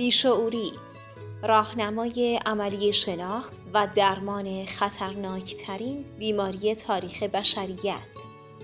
بیشعوری 0.00 0.72
راهنمای 1.42 2.40
عملی 2.46 2.92
شناخت 2.92 3.60
و 3.74 3.88
درمان 3.94 4.66
خطرناکترین 4.66 6.04
بیماری 6.18 6.74
تاریخ 6.74 7.22
بشریت 7.22 8.18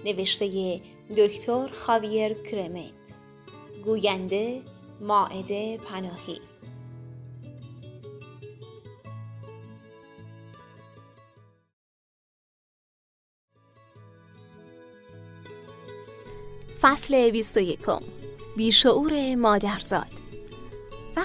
نوشته 0.05 0.81
دکتر 1.17 1.69
خاویر 1.69 2.33
کرمت. 2.33 2.93
گوینده 3.85 4.63
ماعده 5.01 5.79
پناهی. 5.79 6.41
فصل 16.81 17.31
21 17.31 17.79
بیشعور 18.57 19.35
مادرزاد. 19.35 20.26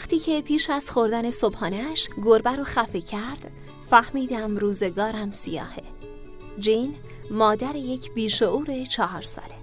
وقتی 0.02 0.20
که 0.20 0.42
پیش 0.42 0.70
از 0.70 0.92
خوردن 0.92 1.32
صبحانش 1.32 2.10
گربه 2.24 2.52
رو 2.52 2.64
خفه 2.64 3.02
کرد 3.02 3.52
فهمیدم 3.90 4.58
روزگارم 4.58 5.32
سیاهه. 5.32 5.84
جین 6.60 6.96
مادر 7.32 7.76
یک 7.76 8.12
بیشعور 8.14 8.84
چهار 8.84 9.22
ساله. 9.22 9.56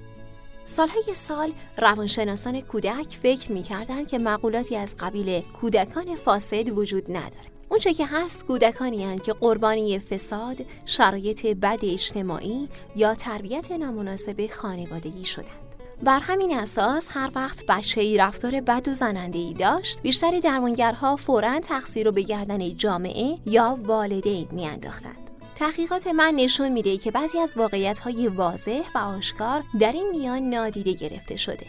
سالهای 0.65 1.15
سال 1.15 1.53
روانشناسان 1.79 2.61
کودک 2.61 3.19
فکر 3.23 3.53
می‌کردند 3.53 4.09
که 4.09 4.19
مقولاتی 4.19 4.77
از 4.77 4.97
قبیل 4.99 5.41
کودکان 5.41 6.17
فاسد 6.17 6.69
وجود 6.69 7.11
نداره. 7.11 7.49
اونچه 7.69 7.95
که 7.95 8.07
هست 8.07 8.45
کودکانی 8.45 9.05
هستند 9.05 9.23
که 9.23 9.33
قربانی 9.33 9.99
فساد، 9.99 10.57
شرایط 10.87 11.47
بد 11.47 11.79
اجتماعی 11.83 12.69
یا 12.97 13.15
تربیت 13.15 13.73
نامناسب 13.73 14.47
خانوادگی 14.53 15.25
شدند. 15.25 15.68
بر 16.03 16.21
همین 16.21 16.59
اساس 16.59 17.09
هر 17.13 17.31
وقت 17.35 17.67
بچه 17.67 18.01
ای 18.01 18.17
رفتار 18.19 18.61
بد 18.61 18.89
و 18.89 18.95
زننده 18.95 19.39
ای 19.39 19.55
داشت 19.55 20.03
بیشتری 20.03 20.41
درمانگرها 20.41 21.17
فورا 21.17 21.61
تقصیر 21.61 22.07
رو 22.07 22.13
به 22.13 22.23
گردن 22.23 22.77
جامعه 22.77 23.39
یا 23.47 23.79
والدین 23.83 24.49
میانداختند. 24.53 25.31
تحقیقات 25.55 26.07
من 26.07 26.35
نشون 26.35 26.69
میده 26.69 26.97
که 26.97 27.11
بعضی 27.11 27.39
از 27.39 27.57
واقعیت 27.57 27.99
های 27.99 28.29
واضح 28.29 28.83
و 28.95 28.99
آشکار 28.99 29.63
در 29.81 29.93
این 29.93 30.11
میان 30.11 30.43
نادیده 30.43 30.93
گرفته 30.93 31.37
شده. 31.37 31.67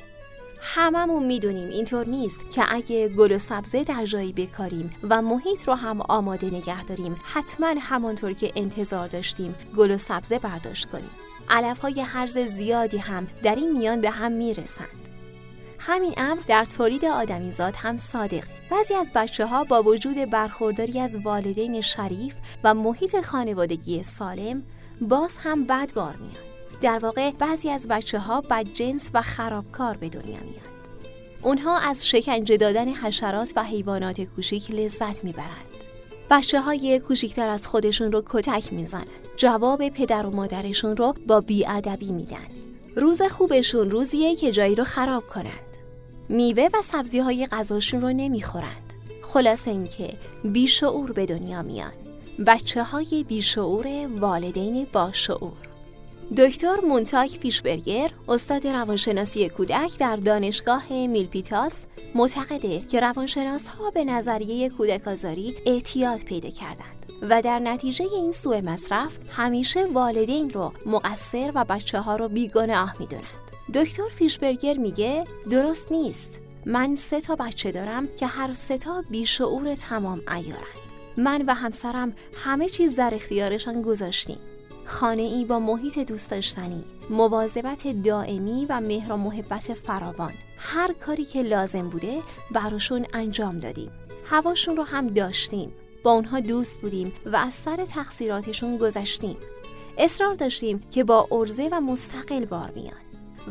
هممون 0.61 1.25
می‌دونیم 1.25 1.69
اینطور 1.69 2.07
نیست 2.07 2.39
که 2.51 2.63
اگه 2.69 3.07
گل 3.07 3.31
و 3.31 3.37
سبزه 3.37 3.83
در 3.83 4.05
جایی 4.05 4.33
بکاریم 4.33 4.91
و 5.09 5.21
محیط 5.21 5.67
رو 5.67 5.73
هم 5.73 6.01
آماده 6.01 6.47
نگه 6.47 6.83
داریم 6.83 7.15
حتما 7.23 7.75
همانطور 7.79 8.33
که 8.33 8.51
انتظار 8.55 9.07
داشتیم 9.07 9.55
گل 9.77 9.91
و 9.91 9.97
سبزه 9.97 10.39
برداشت 10.39 10.89
کنیم. 10.89 11.11
علف 11.49 11.79
های 11.79 12.01
حرز 12.01 12.37
زیادی 12.37 12.97
هم 12.97 13.27
در 13.43 13.55
این 13.55 13.77
میان 13.77 14.01
به 14.01 14.09
هم 14.09 14.31
می‌رسند. 14.31 15.09
همین 15.79 16.13
امر 16.17 16.41
در 16.47 16.65
تولید 16.65 17.05
آدمیزاد 17.05 17.75
هم 17.75 17.97
صادقه. 17.97 18.47
بعضی 18.71 18.93
از 18.93 19.11
بچه 19.15 19.45
ها 19.45 19.63
با 19.63 19.83
وجود 19.83 20.15
برخورداری 20.15 20.99
از 20.99 21.15
والدین 21.15 21.81
شریف 21.81 22.35
و 22.63 22.73
محیط 22.73 23.21
خانوادگی 23.21 24.03
سالم 24.03 24.63
باز 25.01 25.37
هم 25.37 25.65
بد 25.65 25.93
بار 25.93 26.15
میان. 26.15 26.43
در 26.81 26.99
واقع 26.99 27.31
بعضی 27.31 27.69
از 27.69 27.87
بچه 27.87 28.19
ها 28.19 28.41
بد 28.41 28.63
جنس 28.73 29.11
و 29.13 29.21
خرابکار 29.21 29.97
به 29.97 30.09
دنیا 30.09 30.39
میان. 30.39 30.69
اونها 31.41 31.79
از 31.79 32.07
شکنجه 32.07 32.57
دادن 32.57 32.87
حشرات 32.87 33.53
و 33.55 33.63
حیوانات 33.63 34.21
کوچیک 34.21 34.71
لذت 34.71 35.23
می‌برند. 35.23 35.78
بچه 36.29 36.61
های 36.61 36.99
کوچیکتر 36.99 37.49
از 37.49 37.67
خودشون 37.67 38.11
رو 38.11 38.23
کتک 38.29 38.73
می‌زنن. 38.73 39.03
جواب 39.37 39.89
پدر 39.89 40.25
و 40.25 40.35
مادرشون 40.35 40.97
رو 40.97 41.13
با 41.27 41.41
بیادبی 41.41 42.11
میدن. 42.11 42.47
روز 42.95 43.21
خوبشون 43.21 43.91
روزیه 43.91 44.35
که 44.35 44.51
جایی 44.51 44.75
رو 44.75 44.83
خراب 44.83 45.27
کنند. 45.27 45.77
میوه 46.29 46.67
و 46.73 46.81
سبزی 46.81 47.19
های 47.19 47.45
غذاشون 47.45 48.01
رو 48.01 48.09
نمی‌خورند. 48.09 48.93
خلاصه 49.21 49.71
اینکه 49.71 50.13
بیشعور 50.43 51.11
به 51.11 51.25
دنیا 51.25 51.61
میان. 51.61 51.91
بچه 52.47 52.83
های 52.83 53.25
بیشعور 53.27 53.87
والدین 54.19 54.87
باشعور 54.93 55.68
دکتر 56.37 56.75
مونتاک 56.83 57.29
فیشبرگر 57.29 58.11
استاد 58.27 58.67
روانشناسی 58.67 59.49
کودک 59.49 59.97
در 59.99 60.15
دانشگاه 60.15 60.93
میلپیتاس 60.93 61.85
معتقده 62.15 62.79
که 62.79 62.99
روانشناس 62.99 63.67
ها 63.67 63.91
به 63.91 64.05
نظریه 64.05 64.69
کودک 64.69 65.07
آزاری 65.07 65.55
اعتیاد 65.65 66.23
پیدا 66.23 66.49
کردند 66.49 67.05
و 67.21 67.41
در 67.41 67.59
نتیجه 67.59 68.05
این 68.05 68.31
سوء 68.31 68.61
مصرف 68.61 69.17
همیشه 69.29 69.85
والدین 69.85 70.49
رو 70.49 70.73
مقصر 70.85 71.51
و 71.55 71.65
بچه 71.65 71.99
ها 71.99 72.15
رو 72.15 72.27
بیگناه 72.27 72.95
می‌دونند. 72.99 73.25
دکتر 73.73 74.09
فیشبرگر 74.11 74.73
میگه 74.73 75.23
درست 75.49 75.91
نیست. 75.91 76.39
من 76.65 76.95
سه 76.95 77.21
تا 77.21 77.35
بچه 77.35 77.71
دارم 77.71 78.07
که 78.17 78.27
هر 78.27 78.53
سه 78.53 78.77
تا 78.77 79.03
بیشعور 79.09 79.75
تمام 79.75 80.21
ایارند 80.27 80.89
من 81.17 81.41
و 81.47 81.53
همسرم 81.53 82.13
همه 82.43 82.69
چیز 82.69 82.95
در 82.95 83.13
اختیارشان 83.15 83.81
گذاشتیم. 83.81 84.37
خانه 84.89 85.21
ای 85.21 85.45
با 85.45 85.59
محیط 85.59 85.99
دوست 85.99 86.31
داشتنی 86.31 86.83
مواظبت 87.09 87.87
دائمی 87.87 88.65
و 88.69 88.81
مهر 88.81 89.13
و 89.13 89.17
محبت 89.17 89.73
فراوان. 89.73 90.33
هر 90.57 90.93
کاری 90.93 91.25
که 91.25 91.43
لازم 91.43 91.89
بوده 91.89 92.21
براشون 92.51 93.05
انجام 93.13 93.59
دادیم. 93.59 93.91
هواشون 94.25 94.77
رو 94.77 94.83
هم 94.83 95.07
داشتیم. 95.07 95.73
با 96.03 96.11
اونها 96.11 96.39
دوست 96.39 96.81
بودیم 96.81 97.13
و 97.25 97.35
از 97.35 97.53
سر 97.53 97.85
تقصیراتشون 97.85 98.77
گذشتیم. 98.77 99.37
اصرار 99.97 100.35
داشتیم 100.35 100.79
که 100.91 101.03
با 101.03 101.27
ارزه 101.31 101.69
و 101.71 101.81
مستقل 101.81 102.45
بار 102.45 102.71
میان 102.75 103.01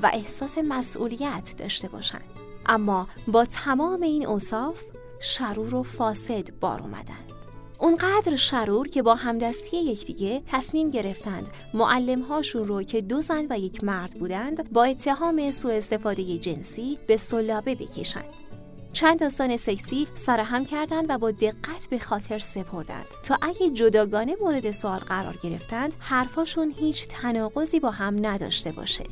و 0.02 0.10
احساس 0.12 0.58
مسئولیت 0.58 1.54
داشته 1.58 1.88
باشند. 1.88 2.24
اما 2.66 3.08
با 3.28 3.44
تمام 3.44 4.02
این 4.02 4.26
اوصاف 4.26 4.82
شرور 5.20 5.74
و 5.74 5.82
فاسد 5.82 6.58
بار 6.60 6.82
اومدن. 6.82 7.37
اونقدر 7.78 8.36
شرور 8.36 8.88
که 8.88 9.02
با 9.02 9.14
همدستی 9.14 9.76
یکدیگه 9.76 10.42
تصمیم 10.46 10.90
گرفتند 10.90 11.48
معلم 11.74 12.20
هاشون 12.20 12.66
رو 12.66 12.82
که 12.82 13.00
دو 13.00 13.20
زن 13.20 13.46
و 13.50 13.58
یک 13.58 13.84
مرد 13.84 14.14
بودند 14.14 14.72
با 14.72 14.84
اتهام 14.84 15.50
سوء 15.50 15.72
استفاده 15.72 16.38
جنسی 16.38 16.98
به 17.06 17.16
سلابه 17.16 17.74
بکشند. 17.74 18.48
چند 18.92 19.20
داستان 19.20 19.56
سکسی 19.56 20.08
سرهم 20.14 20.64
کردند 20.64 21.06
و 21.08 21.18
با 21.18 21.30
دقت 21.30 21.88
به 21.90 21.98
خاطر 21.98 22.38
سپردند. 22.38 23.06
تا 23.24 23.38
اگه 23.42 23.70
جداگانه 23.70 24.36
مورد 24.40 24.70
سوال 24.70 24.98
قرار 24.98 25.38
گرفتند 25.42 25.94
حرفاشون 25.98 26.74
هیچ 26.76 27.06
تناقضی 27.08 27.80
با 27.80 27.90
هم 27.90 28.26
نداشته 28.26 28.72
باشه. 28.72 29.04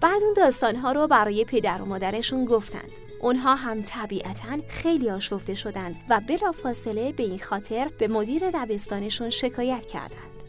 بعد 0.00 0.22
اون 0.22 0.34
داستانها 0.36 0.92
رو 0.92 1.06
برای 1.06 1.44
پدر 1.44 1.82
و 1.82 1.84
مادرشون 1.84 2.44
گفتند. 2.44 3.03
اونها 3.24 3.54
هم 3.54 3.82
طبیعتا 3.82 4.58
خیلی 4.68 5.10
آشفته 5.10 5.54
شدند 5.54 5.96
و 6.08 6.20
بلافاصله 6.28 7.12
به 7.12 7.22
این 7.22 7.38
خاطر 7.38 7.90
به 7.98 8.08
مدیر 8.08 8.50
دبستانشون 8.50 9.30
شکایت 9.30 9.86
کردند. 9.86 10.44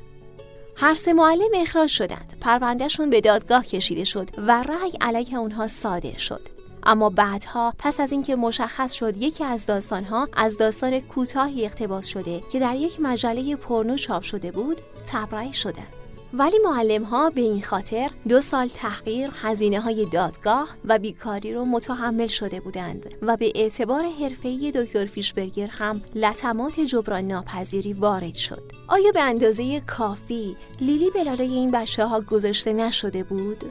هر 0.75 0.93
سه 0.93 1.13
معلم 1.13 1.51
اخراج 1.55 1.89
شدند. 1.89 2.33
پروندهشون 2.41 3.09
به 3.09 3.21
دادگاه 3.21 3.65
کشیده 3.65 4.03
شد 4.03 4.29
و 4.37 4.63
رأی 4.63 4.91
علیه 5.01 5.37
اونها 5.37 5.67
صادر 5.67 6.17
شد. 6.17 6.41
اما 6.83 7.09
بعدها 7.09 7.73
پس 7.77 7.99
از 7.99 8.11
اینکه 8.11 8.35
مشخص 8.35 8.93
شد 8.93 9.17
یکی 9.17 9.43
از 9.43 9.65
داستانها 9.65 10.29
از 10.33 10.57
داستان 10.57 10.99
کوتاهی 10.99 11.65
اقتباس 11.65 12.05
شده 12.05 12.43
که 12.51 12.59
در 12.59 12.75
یک 12.75 13.01
مجله 13.01 13.55
پرنو 13.55 13.97
چاپ 13.97 14.23
شده 14.23 14.51
بود 14.51 14.81
تبرئه 15.05 15.51
شدند. 15.51 16.04
ولی 16.33 16.57
معلم 16.65 17.03
ها 17.03 17.29
به 17.29 17.41
این 17.41 17.61
خاطر 17.61 18.09
دو 18.27 18.41
سال 18.41 18.67
تحقیر، 18.67 19.29
هزینه 19.33 19.79
های 19.79 20.05
دادگاه 20.05 20.69
و 20.85 20.99
بیکاری 20.99 21.53
رو 21.53 21.65
متحمل 21.65 22.27
شده 22.27 22.59
بودند 22.59 23.13
و 23.21 23.37
به 23.37 23.51
اعتبار 23.55 24.03
حرفه‌ای 24.03 24.71
دکتر 24.71 25.05
فیشبرگر 25.05 25.67
هم 25.67 26.01
لطمات 26.15 26.79
جبران 26.79 27.27
ناپذیری 27.27 27.93
وارد 27.93 28.35
شد. 28.35 28.63
آیا 28.87 29.11
به 29.11 29.21
اندازه 29.21 29.81
کافی 29.81 30.55
لیلی 30.81 31.09
بلالای 31.09 31.53
این 31.53 31.71
بچه 31.71 32.05
ها 32.05 32.21
گذاشته 32.21 32.73
نشده 32.73 33.23
بود؟ 33.23 33.63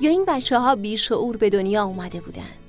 یا 0.00 0.10
این 0.10 0.24
بچه 0.28 0.58
ها 0.58 0.74
بیشعور 0.74 1.36
به 1.36 1.50
دنیا 1.50 1.84
اومده 1.84 2.20
بودند؟ 2.20 2.63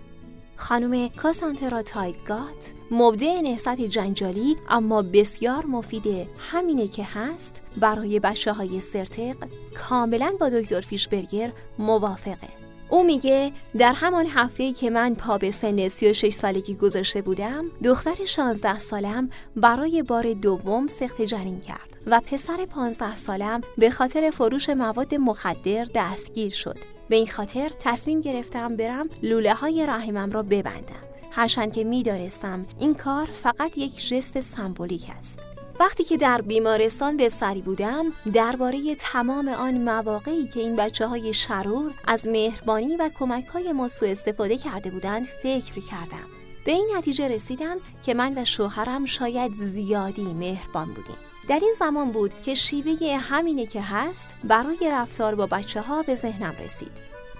خانم 0.57 1.09
کاسانترا 1.09 1.81
تایگات 1.81 2.71
مبدع 2.91 3.41
نهست 3.41 3.81
جنجالی 3.81 4.57
اما 4.69 5.01
بسیار 5.01 5.65
مفیده 5.65 6.27
همینه 6.51 6.87
که 6.87 7.03
هست 7.03 7.61
برای 7.77 8.19
بچه 8.19 8.53
های 8.53 8.79
سرتق 8.79 9.35
کاملا 9.75 10.33
با 10.39 10.49
دکتر 10.49 10.81
فیشبرگر 10.81 11.51
موافقه. 11.79 12.65
او 12.89 13.03
میگه 13.03 13.51
در 13.77 13.93
همان 13.93 14.25
هفته 14.25 14.73
که 14.73 14.89
من 14.89 15.15
پا 15.15 15.37
به 15.37 15.51
سن 15.51 15.87
36 15.87 16.33
سالگی 16.33 16.75
گذاشته 16.75 17.21
بودم 17.21 17.65
دختر 17.83 18.25
16 18.25 18.79
سالم 18.79 19.29
برای 19.55 20.03
بار 20.03 20.33
دوم 20.33 20.87
سخت 20.87 21.21
جنین 21.21 21.59
کرد 21.59 21.97
و 22.07 22.21
پسر 22.25 22.65
15 22.65 23.15
سالم 23.15 23.61
به 23.77 23.89
خاطر 23.89 24.29
فروش 24.29 24.69
مواد 24.69 25.15
مخدر 25.15 25.87
دستگیر 25.95 26.51
شد. 26.51 26.94
به 27.09 27.15
این 27.15 27.27
خاطر 27.27 27.71
تصمیم 27.79 28.21
گرفتم 28.21 28.75
برم 28.75 29.09
لوله 29.23 29.53
های 29.53 29.85
رحمم 29.85 30.31
را 30.31 30.43
ببندم. 30.43 31.05
هرچند 31.31 31.73
که 31.73 31.83
می‌دانستم 31.83 32.65
این 32.79 32.93
کار 32.93 33.25
فقط 33.25 33.77
یک 33.77 33.99
ژست 33.99 34.39
سمبولیک 34.39 35.07
است. 35.17 35.45
وقتی 35.79 36.03
که 36.03 36.17
در 36.17 36.41
بیمارستان 36.41 37.17
به 37.17 37.29
سری 37.29 37.61
بودم 37.61 38.05
درباره 38.33 38.95
تمام 38.95 39.47
آن 39.47 39.77
مواقعی 39.77 40.47
که 40.47 40.59
این 40.59 40.75
بچه 40.75 41.07
های 41.07 41.33
شرور 41.33 41.93
از 42.07 42.27
مهربانی 42.27 42.95
و 42.95 43.09
کمک 43.19 43.45
های 43.45 43.71
ما 43.71 43.87
سوء 43.87 44.09
استفاده 44.09 44.57
کرده 44.57 44.89
بودند 44.89 45.25
فکر 45.25 45.79
کردم. 45.79 46.25
به 46.65 46.71
این 46.71 46.91
نتیجه 46.97 47.27
رسیدم 47.27 47.77
که 48.03 48.13
من 48.13 48.37
و 48.37 48.45
شوهرم 48.45 49.05
شاید 49.05 49.53
زیادی 49.53 50.33
مهربان 50.33 50.87
بودیم. 50.87 51.34
در 51.47 51.59
این 51.61 51.73
زمان 51.79 52.11
بود 52.11 52.41
که 52.41 52.53
شیوه 52.53 53.17
همینه 53.17 53.65
که 53.65 53.81
هست 53.81 54.29
برای 54.43 54.89
رفتار 54.91 55.35
با 55.35 55.45
بچه 55.45 55.81
ها 55.81 56.01
به 56.01 56.15
ذهنم 56.15 56.53
رسید. 56.65 56.91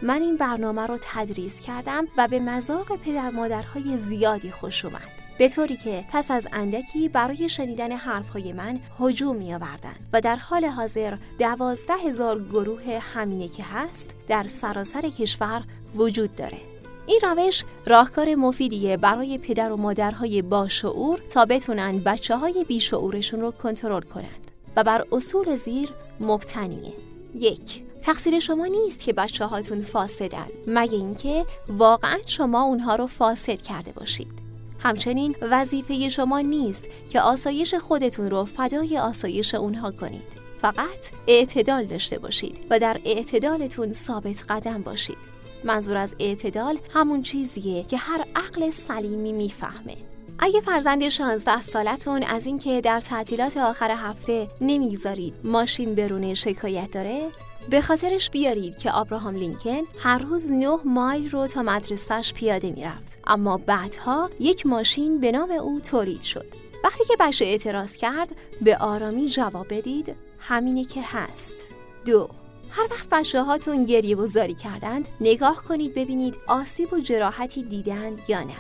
من 0.02 0.22
این 0.22 0.38
برنامه 0.38 0.88
رو 0.88 0.98
تدریس 1.02 1.62
کردم 1.62 2.08
و 2.18 2.28
به 2.28 2.40
مذاق 2.40 2.96
پدر 2.96 3.30
مادرهای 3.30 3.98
زیادی 3.98 4.52
خوش 4.52 4.86
اومد. 4.86 5.26
به 5.38 5.50
طوری 5.50 5.78
که 5.78 6.06
پس 6.12 6.32
از 6.32 6.48
اندکی 6.54 7.10
برای 7.10 7.50
شنیدن 7.50 7.92
حرفهای 7.92 8.54
من 8.54 8.80
هجوم 9.00 9.36
می 9.36 9.54
آوردن 9.54 9.96
و 10.14 10.22
در 10.22 10.36
حال 10.36 10.66
حاضر 10.66 11.18
دوازده 11.40 11.94
هزار 11.94 12.44
گروه 12.44 13.00
همینه 13.14 13.48
که 13.48 13.64
هست 13.64 14.16
در 14.28 14.48
سراسر 14.48 15.02
کشور 15.02 15.64
وجود 15.96 16.36
داره. 16.36 16.75
این 17.08 17.20
روش 17.24 17.64
راهکار 17.86 18.36
مفیدیه 18.36 18.98
برای 18.98 19.38
پدر 19.38 19.72
و 19.72 19.78
مادرهای 19.78 20.42
باشعور 20.42 21.20
تا 21.30 21.46
بتونن 21.46 22.00
بچه 22.00 22.38
های 22.38 22.66
بیشعورشون 22.68 23.42
رو 23.42 23.52
کنترل 23.52 24.02
کنند 24.02 24.52
و 24.76 24.84
بر 24.84 25.06
اصول 25.12 25.56
زیر 25.56 25.90
مبتنیه. 26.20 26.94
یک 27.36 27.84
تقصیر 28.02 28.40
شما 28.40 28.66
نیست 28.66 29.00
که 29.00 29.14
بچه 29.14 29.46
هاتون 29.46 29.82
فاسدن 29.82 30.48
مگه 30.68 30.98
اینکه 30.98 31.46
واقعا 31.70 32.18
شما 32.26 32.64
اونها 32.64 32.96
رو 32.96 33.08
فاسد 33.08 33.62
کرده 33.62 33.92
باشید. 33.92 34.46
همچنین 34.80 35.36
وظیفه 35.42 36.10
شما 36.10 36.40
نیست 36.40 36.84
که 37.10 37.22
آسایش 37.22 37.76
خودتون 37.76 38.30
رو 38.30 38.46
فدای 38.46 38.98
آسایش 38.98 39.56
اونها 39.56 39.92
کنید. 39.92 40.46
فقط 40.62 41.10
اعتدال 41.28 41.86
داشته 41.86 42.20
باشید 42.20 42.68
و 42.70 42.80
در 42.80 42.98
اعتدالتون 43.06 43.94
ثابت 43.94 44.44
قدم 44.50 44.82
باشید. 44.82 45.35
منظور 45.66 45.98
از 45.98 46.16
اعتدال 46.20 46.78
همون 46.94 47.22
چیزیه 47.22 47.84
که 47.84 47.98
هر 47.98 48.26
عقل 48.36 48.70
سلیمی 48.70 49.32
می‌فهمه. 49.34 49.96
اگه 50.40 50.62
فرزند 50.62 51.10
16 51.10 51.62
سالتون 51.62 52.24
از 52.24 52.46
اینکه 52.46 52.82
در 52.82 53.00
تعطیلات 53.00 53.58
آخر 53.58 53.92
هفته 53.92 54.48
نمی‌گذارید 54.62 55.34
ماشین 55.44 55.96
برونه 55.96 56.34
شکایت 56.34 56.92
داره 56.92 57.28
به 57.70 57.82
خاطرش 57.82 58.30
بیارید 58.30 58.78
که 58.78 58.92
آبراهام 58.92 59.36
لینکن 59.36 59.82
هر 60.00 60.18
روز 60.18 60.52
نه 60.52 60.80
مایل 60.86 61.30
رو 61.30 61.48
تا 61.48 61.64
مدرسهش 61.64 62.34
پیاده 62.34 62.72
می‌رفت. 62.72 63.20
اما 63.28 63.58
بعدها 63.58 64.30
یک 64.40 64.66
ماشین 64.66 65.20
به 65.20 65.32
نام 65.32 65.52
او 65.52 65.80
تولید 65.80 66.22
شد. 66.22 66.46
وقتی 66.84 67.04
که 67.08 67.14
بچه 67.20 67.46
اعتراض 67.46 67.96
کرد 67.96 68.36
به 68.62 68.78
آرامی 68.78 69.30
جواب 69.30 69.68
بدید 69.70 70.16
همینه 70.40 70.86
که 70.86 71.02
هست. 71.04 71.54
دو. 72.06 72.30
هر 72.70 72.88
وقت 72.92 73.10
بچه 73.12 73.44
هاتون 73.44 73.86
گریه 73.86 74.16
و 74.16 74.26
زاری 74.26 74.54
کردند 74.54 75.10
نگاه 75.22 75.64
کنید 75.70 75.94
ببینید 75.94 76.38
آسیب 76.48 76.94
و 76.94 77.00
جراحتی 77.00 77.64
دیدند 77.64 78.22
یا 78.28 78.44
نه. 78.44 78.56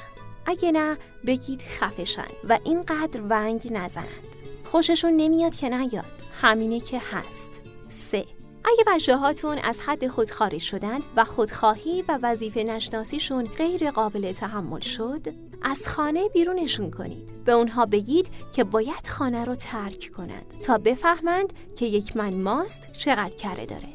اگه 0.45 0.71
نه 0.71 0.97
بگید 1.27 1.61
خفشن 1.61 2.27
و 2.49 2.59
اینقدر 2.63 3.21
ونگ 3.29 3.67
نزنند. 3.71 4.35
خوششون 4.63 5.13
نمیاد 5.13 5.55
که 5.55 5.69
نیاد. 5.69 6.05
همینه 6.41 6.79
که 6.79 7.01
هست. 7.11 7.61
سه. 7.89 8.25
اگه 8.65 8.83
بچه 8.87 9.17
هاتون 9.17 9.57
از 9.57 9.79
حد 9.79 10.07
خود 10.07 10.31
خارج 10.31 10.61
شدن 10.61 10.99
و 11.15 11.23
خودخواهی 11.23 12.03
و 12.07 12.19
وظیفه 12.21 12.63
نشناسیشون 12.63 13.45
غیر 13.45 13.91
قابل 13.91 14.31
تحمل 14.31 14.79
شد 14.79 15.21
از 15.61 15.87
خانه 15.87 16.29
بیرونشون 16.33 16.91
کنید. 16.91 17.43
به 17.45 17.51
اونها 17.51 17.85
بگید 17.85 18.29
که 18.53 18.63
باید 18.63 19.07
خانه 19.07 19.45
رو 19.45 19.55
ترک 19.55 20.11
کنند 20.17 20.55
تا 20.61 20.77
بفهمند 20.77 21.53
که 21.75 21.85
یک 21.85 22.17
من 22.17 22.33
ماست 22.33 22.91
چقدر 22.91 23.35
کره 23.35 23.65
داره. 23.65 23.87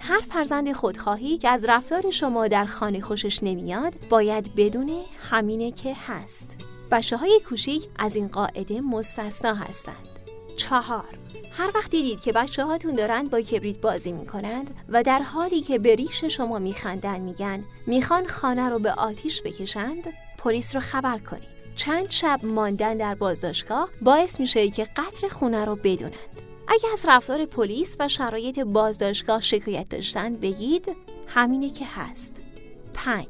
هر 0.00 0.20
فرزند 0.20 0.72
خودخواهی 0.72 1.38
که 1.38 1.48
از 1.48 1.64
رفتار 1.64 2.10
شما 2.10 2.48
در 2.48 2.64
خانه 2.64 3.00
خوشش 3.00 3.42
نمیاد 3.42 3.94
باید 4.08 4.54
بدونه 4.54 5.02
همینه 5.30 5.72
که 5.72 5.94
هست. 6.06 6.56
بچه 6.90 7.16
های 7.16 7.40
کوچیک 7.48 7.88
از 7.98 8.16
این 8.16 8.28
قاعده 8.28 8.80
مستثنا 8.80 9.54
هستند. 9.54 10.20
چهار. 10.56 11.18
هر 11.52 11.70
وقت 11.74 11.90
دیدید 11.90 12.20
که 12.20 12.32
بچه 12.32 12.64
هاتون 12.64 12.94
دارند 12.94 13.30
با 13.30 13.40
کبریت 13.40 13.80
بازی 13.80 14.12
می‌کنند 14.12 14.74
و 14.88 15.02
در 15.02 15.18
حالی 15.18 15.60
که 15.60 15.78
به 15.78 15.94
ریش 15.94 16.24
شما 16.24 16.58
میخندن 16.58 17.20
میگن 17.20 17.64
می‌خوان 17.86 18.26
خانه 18.26 18.68
رو 18.68 18.78
به 18.78 18.92
آتیش 18.92 19.42
بکشند 19.42 20.06
پلیس 20.46 20.74
رو 20.74 20.80
خبر 20.80 21.18
کنید 21.18 21.48
چند 21.76 22.10
شب 22.10 22.40
ماندن 22.42 22.96
در 22.96 23.14
بازداشتگاه 23.14 23.88
باعث 24.00 24.40
میشه 24.40 24.70
که 24.70 24.84
قطر 24.84 25.28
خونه 25.28 25.64
رو 25.64 25.76
بدونند. 25.76 26.42
اگر 26.68 26.88
از 26.92 27.04
رفتار 27.08 27.44
پلیس 27.44 27.96
و 28.00 28.08
شرایط 28.08 28.58
بازداشتگاه 28.58 29.40
شکایت 29.40 29.88
داشتن 29.88 30.36
بگید 30.36 30.96
همینه 31.26 31.70
که 31.70 31.84
هست. 31.94 32.42
5. 32.94 33.26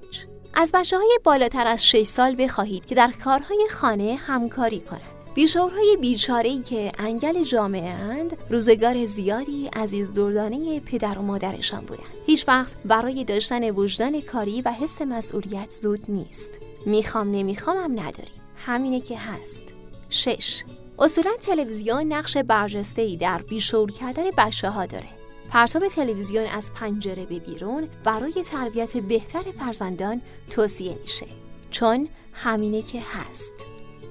از 0.55 0.73
بچه 0.75 0.97
های 0.97 1.19
بالاتر 1.25 1.67
از 1.67 1.87
6 1.87 2.03
سال 2.03 2.37
بخواهید 2.39 2.87
که 2.87 2.95
در 2.95 3.11
کارهای 3.25 3.67
خانه 3.71 4.15
همکاری 4.15 4.81
کنند. 4.81 5.35
بیشورهای 5.35 5.97
بیچاره 6.01 6.63
که 6.63 6.93
انگل 6.99 7.45
جامعه 7.45 7.91
اند 7.91 8.37
روزگار 8.51 9.05
زیادی 9.05 9.67
عزیز 9.67 10.15
دردانه 10.15 10.81
پدر 10.81 11.19
و 11.19 11.23
مادرشان 11.23 11.81
بودند. 11.81 12.07
هیچ 12.27 12.49
وقت 12.49 12.77
برای 12.85 13.25
داشتن 13.25 13.71
وجدان 13.71 14.21
کاری 14.21 14.63
و 14.63 14.73
حس 14.73 15.03
مسئولیت 15.03 15.71
زود 15.71 16.05
نیست. 16.09 16.66
می‌خوام 16.87 17.31
نمی‌خوام 17.31 17.77
هم 17.77 17.93
نداریم 17.93 18.41
همینه 18.57 19.01
که 19.01 19.19
هست 19.19 19.63
6. 20.11 20.63
اصولا 20.99 21.31
تلویزیون 21.41 22.13
نقش 22.13 22.37
برجسته 22.37 23.03
ای 23.03 23.17
در 23.17 23.43
بیشور 23.43 23.91
کردن 23.91 24.25
بچه 24.39 24.71
ها 24.71 24.87
داره 24.87 25.09
پرتاب 25.51 25.89
تلویزیون 25.89 26.47
از 26.47 26.73
پنجره 26.73 27.27
به 27.27 27.39
بیرون 27.39 27.89
برای 28.05 28.33
تربیت 28.33 28.97
بهتر 28.97 29.43
فرزندان 29.59 30.23
توصیه 30.51 30.99
میشه 31.03 31.27
چون 31.71 32.09
همینه 32.33 32.83
که 32.83 33.03
هست 33.13 33.55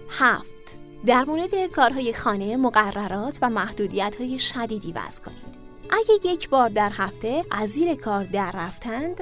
هفت 0.09 0.77
در 1.05 1.23
مورد 1.23 1.65
کارهای 1.65 2.13
خانه 2.13 2.57
مقررات 2.57 3.39
و 3.41 3.49
محدودیت 3.49 4.15
های 4.19 4.39
شدیدی 4.39 4.91
وضع 4.91 5.23
کنید. 5.23 5.55
اگه 5.89 6.33
یک 6.33 6.49
بار 6.49 6.69
در 6.69 6.91
هفته 6.93 7.43
از 7.51 7.69
زیر 7.69 7.95
کار 7.95 8.23
در 8.23 8.51
رفتند، 8.51 9.21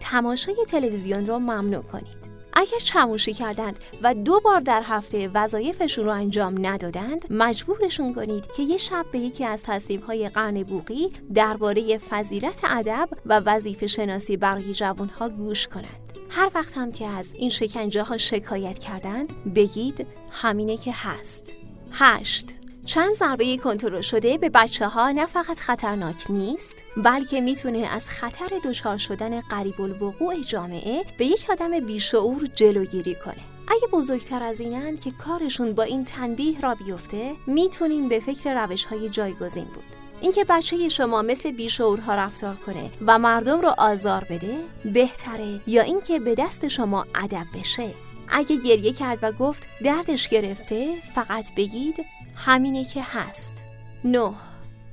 تماشای 0.00 0.56
تلویزیون 0.68 1.26
را 1.26 1.38
ممنوع 1.38 1.82
کنید. 1.82 2.33
اگر 2.64 2.84
چموشی 2.84 3.34
کردند 3.34 3.78
و 4.02 4.14
دو 4.14 4.40
بار 4.44 4.60
در 4.60 4.82
هفته 4.84 5.30
وظایفشون 5.34 6.04
رو 6.04 6.10
انجام 6.10 6.66
ندادند 6.66 7.24
مجبورشون 7.30 8.14
کنید 8.14 8.46
که 8.56 8.62
یه 8.62 8.76
شب 8.76 9.06
به 9.12 9.18
یکی 9.18 9.44
از 9.44 9.62
تصمیم‌های 9.62 10.28
قرن 10.28 10.62
بوقی 10.62 11.12
درباره 11.34 11.98
فضیلت 11.98 12.60
ادب 12.64 13.08
و 13.26 13.40
وظیفه 13.40 13.86
شناسی 13.86 14.36
برای 14.36 14.74
جوانها 14.74 15.28
گوش 15.28 15.68
کنند. 15.68 16.12
هر 16.30 16.50
وقت 16.54 16.78
هم 16.78 16.92
که 16.92 17.06
از 17.06 17.34
این 17.34 17.50
شکنجه 17.50 18.02
ها 18.02 18.16
شکایت 18.16 18.78
کردند 18.78 19.54
بگید 19.54 20.06
همینه 20.30 20.76
که 20.76 20.92
هست. 20.94 21.52
هشت 21.92 22.46
چند 22.84 23.14
ضربه 23.14 23.56
کنترل 23.56 24.00
شده 24.00 24.38
به 24.38 24.48
بچه 24.48 24.88
ها 24.88 25.10
نه 25.10 25.26
فقط 25.26 25.58
خطرناک 25.58 26.24
نیست 26.30 26.76
بلکه 26.96 27.40
می‌تونه 27.40 27.78
از 27.78 28.08
خطر 28.08 28.48
دچار 28.64 28.98
شدن 28.98 29.40
قریب 29.40 29.80
الوقوع 29.80 30.40
جامعه 30.40 31.02
به 31.18 31.26
یک 31.26 31.50
آدم 31.50 31.80
بیشعور 31.80 32.46
جلوگیری 32.54 33.14
کنه. 33.14 33.44
اگه 33.68 33.86
بزرگتر 33.92 34.42
از 34.42 34.60
اینن 34.60 34.96
که 34.96 35.10
کارشون 35.10 35.72
با 35.72 35.82
این 35.82 36.04
تنبیه 36.04 36.60
را 36.60 36.74
بیفته 36.74 37.32
می‌تونیم 37.46 38.08
به 38.08 38.20
فکر 38.20 38.66
روش 38.66 38.84
های 38.84 39.08
جایگزین 39.08 39.64
بود. 39.64 39.84
اینکه 40.20 40.44
بچه 40.44 40.88
شما 40.88 41.22
مثل 41.22 41.50
بیشعورها 41.50 42.14
رفتار 42.14 42.56
کنه 42.66 42.90
و 43.06 43.18
مردم 43.18 43.60
رو 43.60 43.74
آزار 43.78 44.26
بده 44.30 44.58
بهتره 44.84 45.60
یا 45.66 45.82
اینکه 45.82 46.20
به 46.20 46.34
دست 46.34 46.68
شما 46.68 47.06
ادب 47.14 47.46
بشه. 47.54 47.90
اگه 48.36 48.56
گریه 48.56 48.92
کرد 48.92 49.18
و 49.22 49.32
گفت 49.32 49.68
دردش 49.84 50.28
گرفته 50.28 50.94
فقط 51.14 51.54
بگید 51.56 52.04
همینه 52.34 52.84
که 52.84 53.02
هست. 53.02 53.62
نه. 54.04 54.32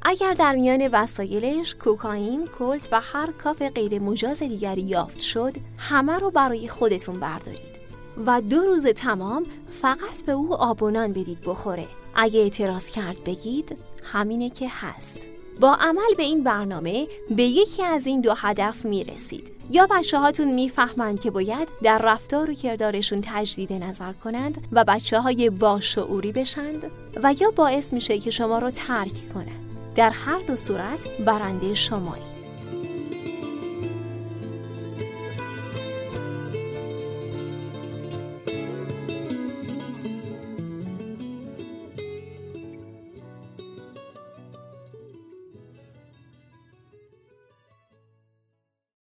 اگر 0.02 0.34
در 0.34 0.56
میان 0.56 0.88
وسایلش 0.88 1.76
کوکائین، 1.76 2.48
کلت 2.60 2.88
و 2.92 3.02
هر 3.02 3.32
کاف 3.32 3.62
غیر 3.62 4.00
مجاز 4.02 4.40
دیگری 4.44 4.82
یافت 4.82 5.20
شد 5.20 5.58
همه 5.78 6.20
رو 6.20 6.32
برای 6.32 6.68
خودتون 6.68 7.20
بردارید. 7.20 7.82
و 8.26 8.42
دو 8.42 8.62
روز 8.62 8.88
تمام 8.88 9.46
فقط 9.82 10.26
به 10.26 10.32
او 10.32 10.54
آبونان 10.54 11.14
بدید 11.14 11.42
بخوره. 11.46 11.88
اگه 12.16 12.40
اعتراض 12.40 12.90
کرد 12.90 13.24
بگید 13.24 13.78
همینه 14.04 14.50
که 14.50 14.68
هست. 14.70 15.28
با 15.62 15.74
عمل 15.74 16.14
به 16.18 16.24
این 16.24 16.44
برنامه 16.44 17.08
به 17.30 17.44
یکی 17.44 17.84
از 17.84 18.08
این 18.08 18.22
دو 18.22 18.34
هدف 18.38 18.86
می‌رسید. 18.86 19.52
یا 19.72 19.88
بچه 19.92 20.20
هاتون 20.20 20.54
می‌فهمند 20.54 21.22
که 21.22 21.32
باید 21.32 21.68
در 21.84 21.98
رفتار 21.98 22.50
و 22.50 22.54
کردارشون 22.54 23.22
تجدید 23.24 23.74
نظر 23.74 24.14
کنند 24.14 24.68
و 24.72 24.84
بچه 24.84 25.20
های 25.20 25.50
باشعوری 25.50 26.32
بشند 26.32 26.92
و 27.24 27.36
یا 27.40 27.52
باعث 27.52 27.94
میشه 27.94 28.20
که 28.20 28.30
شما 28.32 28.60
رو 28.60 28.72
ترک 28.72 29.34
کنند. 29.34 29.66
در 29.96 30.10
هر 30.10 30.40
دو 30.40 30.56
صورت 30.56 31.08
برنده 31.26 31.74
شمایید 31.74 32.41